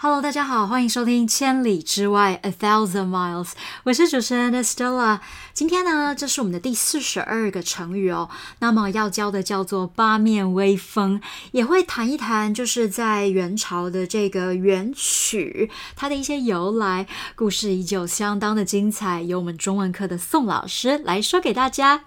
[0.00, 3.48] Hello，大家好，欢迎收听《千里之外》（A Thousand Miles），
[3.82, 5.18] 我是主持人 Stella。
[5.52, 8.30] 今天呢，这是我们的第四十二个成语哦。
[8.60, 11.20] 那么要教的叫做“八面威风”，
[11.50, 22.04] 也会谈一谈，就是在元朝的这个元曲，它的一些由来，故事依旧相当的精彩，由我们中文课的宋老师来说给大家。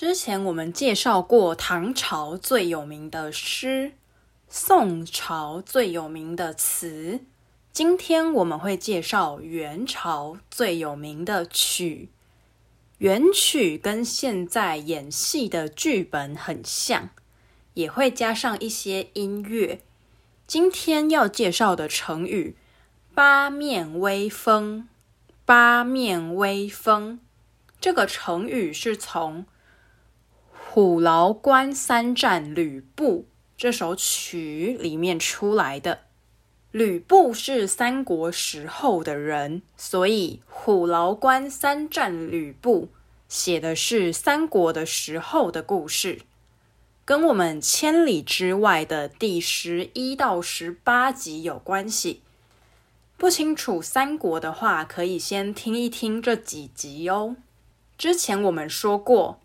[0.00, 3.92] 之前我们介绍过唐朝最有名的诗，
[4.48, 7.20] 宋朝最有名的词。
[7.70, 12.08] 今天我们会介绍元朝最有名的曲。
[12.96, 17.10] 元曲跟现在演戏的剧本很像，
[17.74, 19.82] 也会加上一些音乐。
[20.46, 22.56] 今天要介绍的成语
[23.14, 24.88] “八面威风
[25.44, 27.20] ”，“八面威风”
[27.78, 29.42] 这个成语是从。
[30.72, 33.22] 《虎牢关三战吕布》
[33.56, 36.02] 这首曲里面出来的，
[36.70, 42.82] 吕布是三国时候的人，所以《虎牢关三战吕布》
[43.28, 46.20] 写的是三国的时候的故事，
[47.04, 52.22] 跟我们千里之外的第十一到十八集有关系。
[53.16, 57.34] 不清楚三国的话，可以先听一听这几集哦。
[57.98, 59.40] 之前我们说过。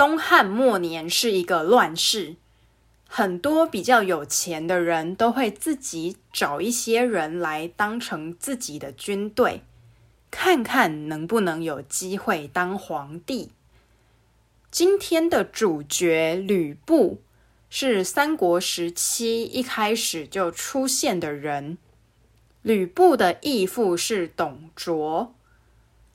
[0.00, 2.36] 东汉末年是一个乱世，
[3.06, 9.60] 很多比较有钱的人都会自己找一些人来当成自己的军队，
[10.30, 13.50] 看看能不能有机会当皇帝。
[14.70, 17.20] 今天的主角吕布
[17.68, 21.76] 是三国时期一开始就出现的人。
[22.62, 25.34] 吕布的义父是董卓，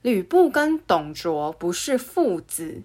[0.02, 2.81] 吕布跟董卓不是父子。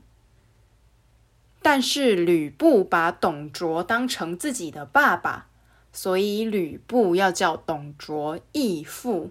[1.62, 5.48] 但是吕布把董卓当成自己的爸爸，
[5.92, 9.30] 所以吕布要叫董卓义父。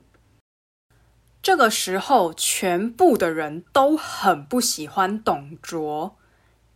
[1.42, 6.18] 这个时候，全部的人都很不喜欢董卓，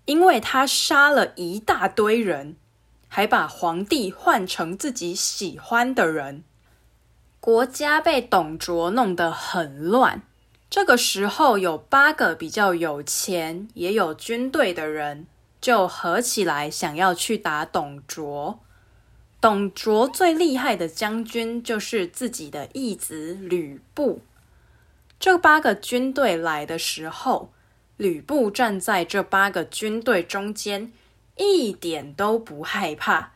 [0.06, 2.56] 因为他杀了一大堆人，
[3.08, 6.44] 还把皇帝换成自己喜欢的人，
[7.40, 10.24] 国家被董卓弄得很乱。
[10.69, 15.28] 这个时候，有八个比较有钱也有军队的人。
[15.63, 18.59] 就合起来，想要去打董卓。
[19.40, 24.22] 董卓最厉害的将军就是自己的义子吕布。
[25.18, 27.53] 这八个军队来的时候，
[27.96, 30.91] 吕布站在这八个军队中间，
[31.38, 33.31] 一点都不害怕，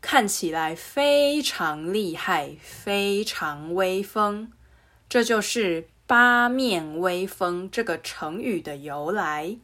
[0.00, 4.52] 看起来非常厉害，非常威风。
[5.08, 9.56] 这就是“八面威风”这个成语的由来。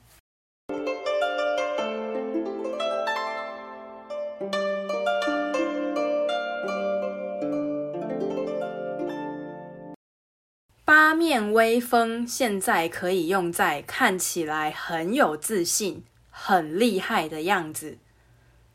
[11.19, 17.99] 面威风，现在可以用在看起来很有自信、很厉害的样子。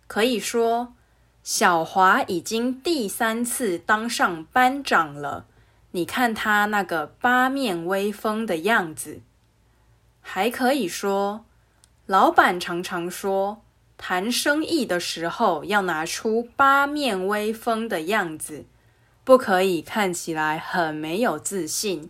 [0.08, 0.94] 可以说，
[1.42, 5.46] 小华已经第三次当上班长了。
[5.92, 9.22] 你看他那个八面威风的样子。
[10.20, 11.46] 还可以说，
[12.06, 13.62] 老板常常说，
[13.98, 18.66] 谈生意的时候要拿出八面威风的样子。
[19.24, 22.10] 不可以看起来很没有自信。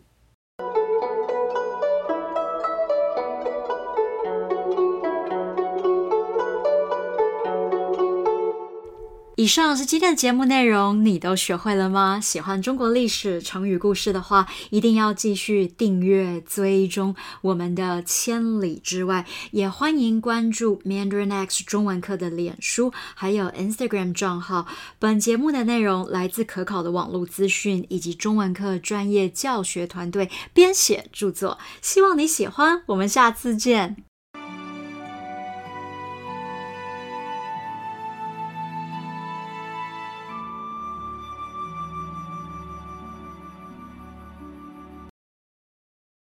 [9.43, 12.17] 以上是今天的节目内容，你都学会了吗？
[12.17, 24.65] 喜欢中国历史成语故事的话，一定要继续订阅追踪我们的《千里之外》，也欢迎关注 Mandarin X 中文课的脸书还有 Instagram 账号。
[24.97, 32.81] 本节目的内容来自可考的网络资讯以及中文课专业教学团队编写著作，希望你喜欢。
[32.85, 34.12] 我们下次见。